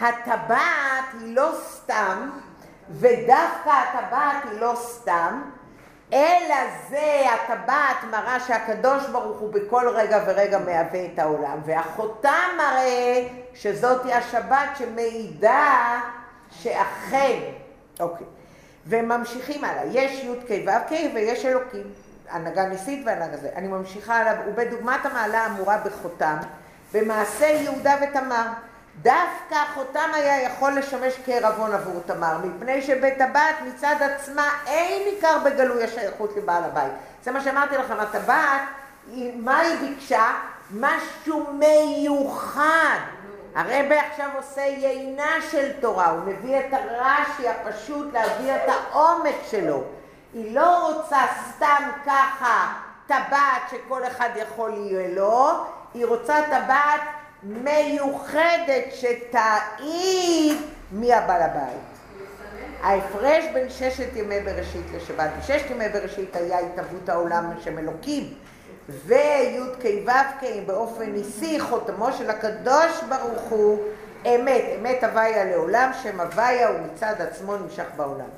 [0.00, 2.30] הטבעת היא לא סתם,
[2.90, 5.42] ודווקא הטבעת היא לא סתם,
[6.12, 6.56] אלא
[6.90, 14.12] זה הטבעת מראה שהקדוש ברוך הוא בכל רגע ורגע מהווה את העולם, והחותם מראה שזאתי
[14.12, 16.00] השבת שמעידה
[16.50, 17.40] שאכן,
[18.00, 18.26] אוקיי,
[18.86, 21.86] וממשיכים הלאה, יש י"ק ו"ק ויש אלוקים,
[22.30, 26.36] הנהגה ניסית והנהגה זה, אני ממשיכה עליו, ובדוגמת המעלה האמורה בחותם,
[26.92, 28.46] במעשה יהודה ותמר.
[29.02, 35.84] דווקא חותם היה יכול לשמש כערבון עבור תמר, מפני שבטבעת מצד עצמה אין עיקר בגלוי
[35.84, 36.92] השייכות לבעל הבית.
[37.24, 38.62] זה מה שאמרתי לכם, הטבעת,
[39.36, 40.24] מה היא ביקשה?
[40.70, 42.98] משהו מיוחד.
[43.54, 49.82] הרב עכשיו עושה יינה של תורה, הוא מביא את הרש"י הפשוט להביא את העומק שלו.
[50.34, 52.72] היא לא רוצה סתם ככה
[53.06, 57.00] טבעת שכל אחד יכול יהיה לו, היא רוצה טבעת
[57.42, 60.56] מיוחדת שתעיד
[60.92, 61.92] מי הבעל הבית.
[62.82, 68.34] ההפרש בין ששת ימי בראשית לשבת, בששת ימי בראשית היה התהוות העולם שם אלוקים,
[69.06, 73.82] וי"ק ו"ק באופן ניסי חותמו של הקדוש ברוך הוא
[74.26, 78.28] אמת, אמת הוויה לעולם, שם הוויה הוא מצד עצמו נמשך בעולם.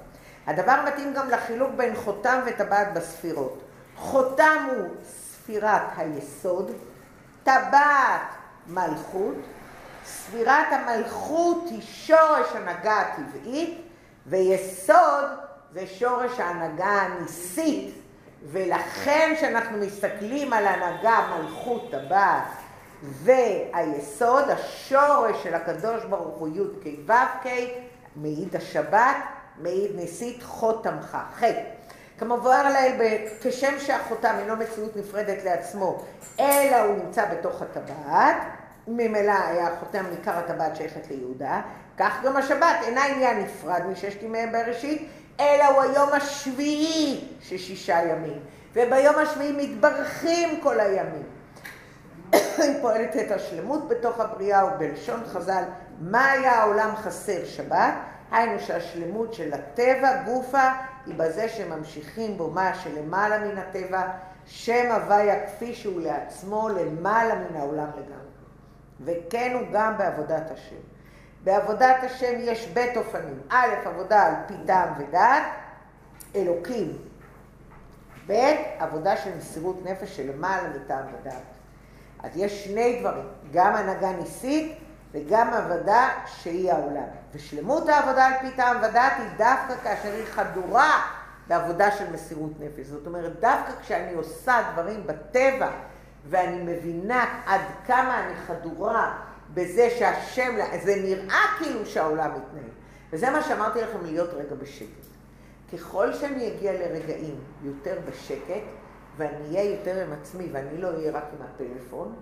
[0.46, 3.60] הדבר מתאים גם לחילוק בין חותם וטבעת בספירות.
[3.96, 6.72] חותם הוא ספירת היסוד,
[7.44, 8.20] טבעת
[8.66, 9.34] מלכות,
[10.04, 13.80] ספירת המלכות היא שורש הנהגה הטבעית,
[14.26, 15.24] ויסוד
[15.72, 17.94] זה שורש ההנהגה הניסית,
[18.46, 22.48] ולכן כשאנחנו מסתכלים על הנהגה מלכות טבעת
[23.02, 27.46] והיסוד, השורש של הקדוש ברוך הוא י"ק ו"ק,
[28.16, 29.16] מעיד השבת,
[29.58, 31.44] מעיד ניסית חותמך, ח'.
[32.18, 36.04] כמובן לעיל, כשם שהחותם אינו מציאות נפרדת לעצמו,
[36.40, 38.36] אלא הוא נמצא בתוך הטבעת,
[38.88, 41.60] ממילא היה חותם עיקר הטבעת שייכת ליהודה,
[41.98, 45.08] כך גם השבת אינה עניין נפרד מששת ימי בראשית,
[45.40, 48.38] אלא הוא היום השביעי של שישה ימים,
[48.72, 51.22] וביום השביעי מתברכים כל הימים.
[52.58, 55.62] היא פועלת את השלמות בתוך הבריאה, ובלשון חז"ל,
[56.00, 57.94] מה היה העולם חסר שבת?
[58.30, 60.68] היינו שהשלמות של הטבע, גופה,
[61.06, 64.02] היא בזה שממשיכים בו מה שלמעלה מן הטבע,
[64.46, 68.34] שם הוויה כפי שהוא לעצמו, למעלה מן העולם לגמרי.
[69.00, 70.76] וכן הוא גם בעבודת השם.
[71.44, 73.40] בעבודת השם יש בית אופנים.
[73.48, 75.42] א', עבודה על פי טעם ודעת,
[76.34, 76.98] אלוקים.
[78.26, 81.42] ב', עבודה של מסירות נפש שלמעלה מטעם ודעת.
[82.22, 84.78] אז יש שני דברים, גם הנהגה ניסית
[85.14, 87.06] וגם עבודה שהיא העולם.
[87.34, 91.02] ושלמות העבודה על פי טעם ודעת היא דווקא כאשר היא חדורה
[91.46, 92.86] בעבודה של מסירות נפש.
[92.86, 95.70] זאת אומרת, דווקא כשאני עושה דברים בטבע
[96.28, 99.18] ואני מבינה עד כמה אני חדורה
[99.54, 102.70] בזה שהשם, זה נראה כאילו שהעולם מתנהל.
[103.12, 105.04] וזה מה שאמרתי לכם, להיות רגע בשקט.
[105.72, 108.64] ככל שאני אגיע לרגעים יותר בשקט,
[109.16, 112.14] ואני אהיה יותר עם עצמי, ואני לא אהיה רק עם הפלאפון,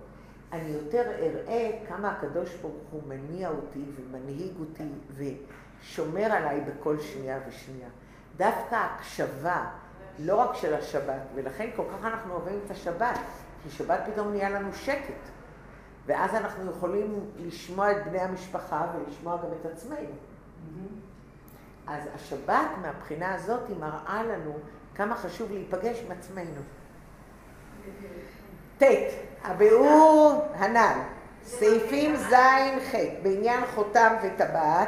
[0.53, 4.83] אני יותר אראה כמה הקדוש ברוך הוא מניע אותי ומנהיג אותי
[5.81, 7.89] ושומר עליי בכל שנייה ושנייה.
[8.37, 9.65] דווקא הקשבה,
[10.19, 13.19] לא רק של השבת, ולכן כל כך אנחנו אוהבים את השבת,
[13.63, 15.13] כי שבת פתאום נהיה לנו שקט.
[16.05, 19.97] ואז אנחנו יכולים לשמוע את בני המשפחה ולשמוע גם את עצמנו.
[19.99, 21.91] Mm-hmm.
[21.91, 24.57] אז השבת מהבחינה הזאת היא מראה לנו
[24.95, 26.61] כמה חשוב להיפגש עם עצמנו.
[28.83, 30.99] ט', הביאור הנ"ל,
[31.45, 34.87] סעיפים ז'-ח' בעניין חותם וטבעת,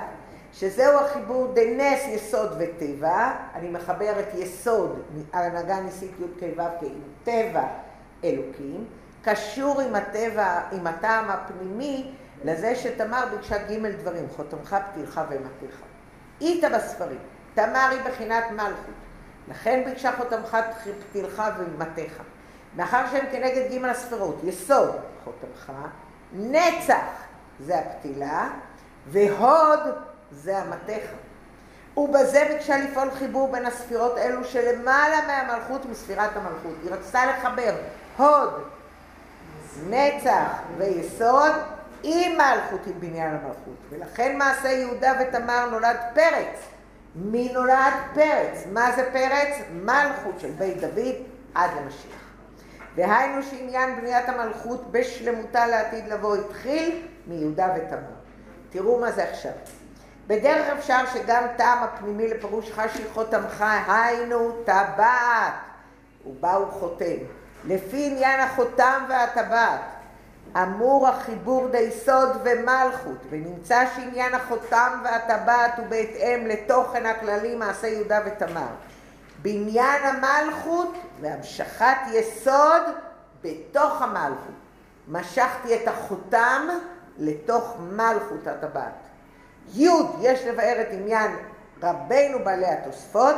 [0.54, 5.02] שזהו החיבור דנס יסוד וטבע, אני מחבר את יסוד,
[5.34, 7.64] ההנהגה ניסית י"ק ו"ק עם טבע
[8.24, 8.86] אלוקים,
[9.24, 12.12] קשור עם הטבע, עם הטעם הפנימי,
[12.44, 15.82] לזה שתמר ביקשה ג' דברים, חותמך, פתילך ומטך.
[16.42, 17.20] איתה בספרים,
[17.54, 18.96] תמר היא בחינת מלכות,
[19.48, 20.58] לכן ביקשה חותמך,
[21.10, 22.22] פתילך ומתיך.
[22.76, 25.72] מאחר שהם כנגד ג' הספרות, יסוד, חותמך,
[26.34, 27.06] נצח
[27.60, 28.50] זה הפתילה,
[29.08, 29.80] והוד
[30.32, 31.04] זה המתיך.
[31.98, 36.76] ובזה ביקשה לפעול חיבור בין הספירות אלו שלמעלה מהמלכות מספירת המלכות.
[36.84, 37.76] היא רצתה לחבר
[38.18, 38.54] הוד,
[39.90, 41.52] נצח ויסוד
[42.04, 43.76] עם מלכות, עם בניין המלכות.
[43.90, 46.60] ולכן מעשה יהודה ותמר נולד פרץ.
[47.16, 48.64] מי נולד פרץ?
[48.72, 49.58] מה זה פרץ?
[49.74, 51.16] מלכות של בית דוד
[51.56, 52.25] עד למשיח.
[52.96, 58.16] דהיינו שעניין בניית המלכות בשלמותה לעתיד לבוא התחיל מיהודה ותמר.
[58.70, 59.52] תראו מה זה עכשיו.
[60.28, 65.54] בדרך אפשר שגם טעם הפנימי לפירוש חשי חותמך, היינו טבעת,
[66.26, 67.16] ובאו חותם.
[67.68, 69.82] לפי עניין החותם והטבעת,
[70.64, 78.68] אמור החיבור דיסוד ומלכות, ונמצא שעניין החותם והטבעת הוא בהתאם לתוכן הכללי מעשה יהודה ותמר.
[79.46, 82.82] בניין המלכות והמשכת יסוד
[83.42, 84.56] בתוך המלכות.
[85.08, 86.68] משכתי את החותם
[87.18, 88.94] לתוך מלכות הטבעת.
[89.74, 89.90] י'
[90.22, 91.32] יש לבאר את עניין
[91.84, 93.36] רבינו בעלי התוספות,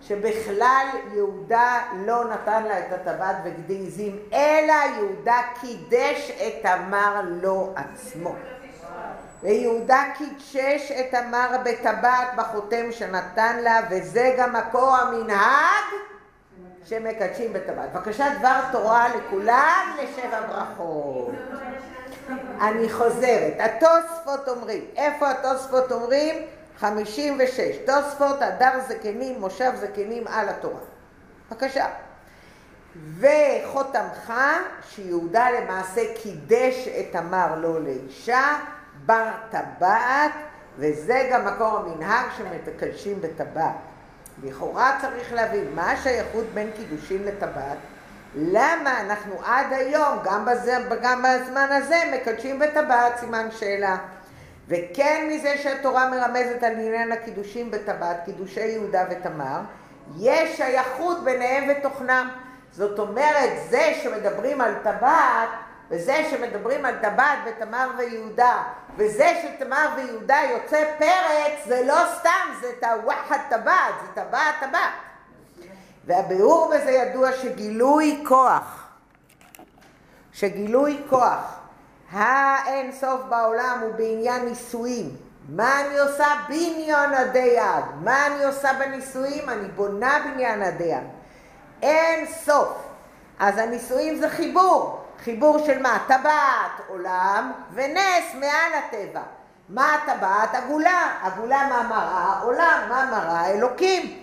[0.00, 7.74] שבכלל יהודה לא נתן לה את הטבעת וגדי עזים, אלא יהודה קידש את תמר לו
[7.76, 8.34] עצמו.
[9.42, 15.84] ויהודה קידשש את תמר בטבעת בחותם שנתן לה, וזה גם מקור המנהג
[16.84, 17.92] שמקדשים בטבעת.
[17.92, 21.34] בבקשה דבר תורה לכולם לשבע ברכות.
[22.60, 26.34] אני חוזרת, התוספות אומרים, איפה התוספות אומרים?
[26.78, 30.80] חמישים ושש, תוספות, הדר זקנים, מושב זקנים על התורה.
[31.50, 31.86] בבקשה.
[33.18, 34.32] וחותמך
[34.88, 38.58] שיהודה למעשה קידש את תמר לא לאישה,
[39.06, 40.32] בר טבעת,
[40.78, 43.76] וזה גם מקור המנהג שמקדשים בטבעת.
[44.42, 47.78] לכאורה צריך להבין מה השייכות בין קידושין לטבעת,
[48.36, 53.96] למה אנחנו עד היום, גם, בזה, גם בזמן הזה, מקדשים בטבעת, סימן שאלה.
[54.68, 59.60] וכן מזה שהתורה מרמזת על עניין הקידושים בטבעת, קידושי יהודה ותמר,
[60.18, 62.28] יש שייכות ביניהם ותוכנם.
[62.72, 65.48] זאת אומרת, זה שמדברים על טבעת,
[65.92, 68.62] וזה שמדברים על טבעת ותמר ויהודה,
[68.96, 74.92] וזה שתמר ויהודה יוצא פרץ, זה לא סתם, זה תווחת טבעת, זה טבעת טבעת.
[76.06, 78.88] והביאור בזה ידוע שגילוי כוח,
[80.32, 81.58] שגילוי כוח
[82.12, 85.16] האין סוף בעולם הוא בעניין נישואים.
[85.48, 86.26] מה אני עושה?
[86.48, 87.84] בניין עדי יד.
[88.04, 89.48] מה אני עושה בנישואים?
[89.48, 91.04] אני בונה בניין עדי יד.
[91.82, 92.68] אין סוף.
[93.38, 95.01] אז הנישואים זה חיבור.
[95.24, 95.98] חיבור של מה?
[96.06, 99.22] טבעת, עולם, ונס מעל הטבע.
[99.68, 100.54] מה הטבעת?
[100.54, 101.18] עגולה.
[101.22, 102.40] עגולה מה מראה?
[102.42, 102.80] עולם.
[102.88, 103.50] מה מראה?
[103.50, 104.18] אלוקים.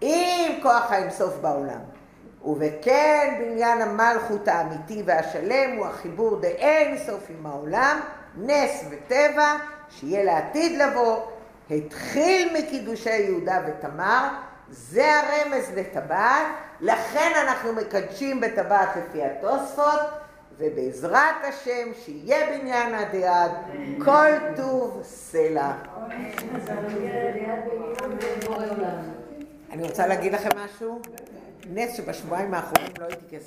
[0.00, 1.78] עם כוח האינסוף בעולם.
[2.44, 8.00] ובכן בניין המלכות האמיתי והשלם הוא החיבור דאין סוף עם העולם,
[8.36, 9.56] נס וטבע,
[9.90, 11.20] שיהיה לעתיד לבוא,
[11.70, 14.28] התחיל מקידושי יהודה ותמר,
[14.70, 16.46] זה הרמז לטבעת,
[16.80, 20.00] לכן אנחנו מקדשים בטבעת לפי התוספות,
[20.58, 23.52] ובעזרת השם שיהיה בניין עד יד,
[24.04, 25.72] כל טוב סלע.
[29.72, 31.00] אני רוצה להגיד לכם משהו?
[31.70, 33.44] נס שבשבועיים האחרונים לא הייתי כסף.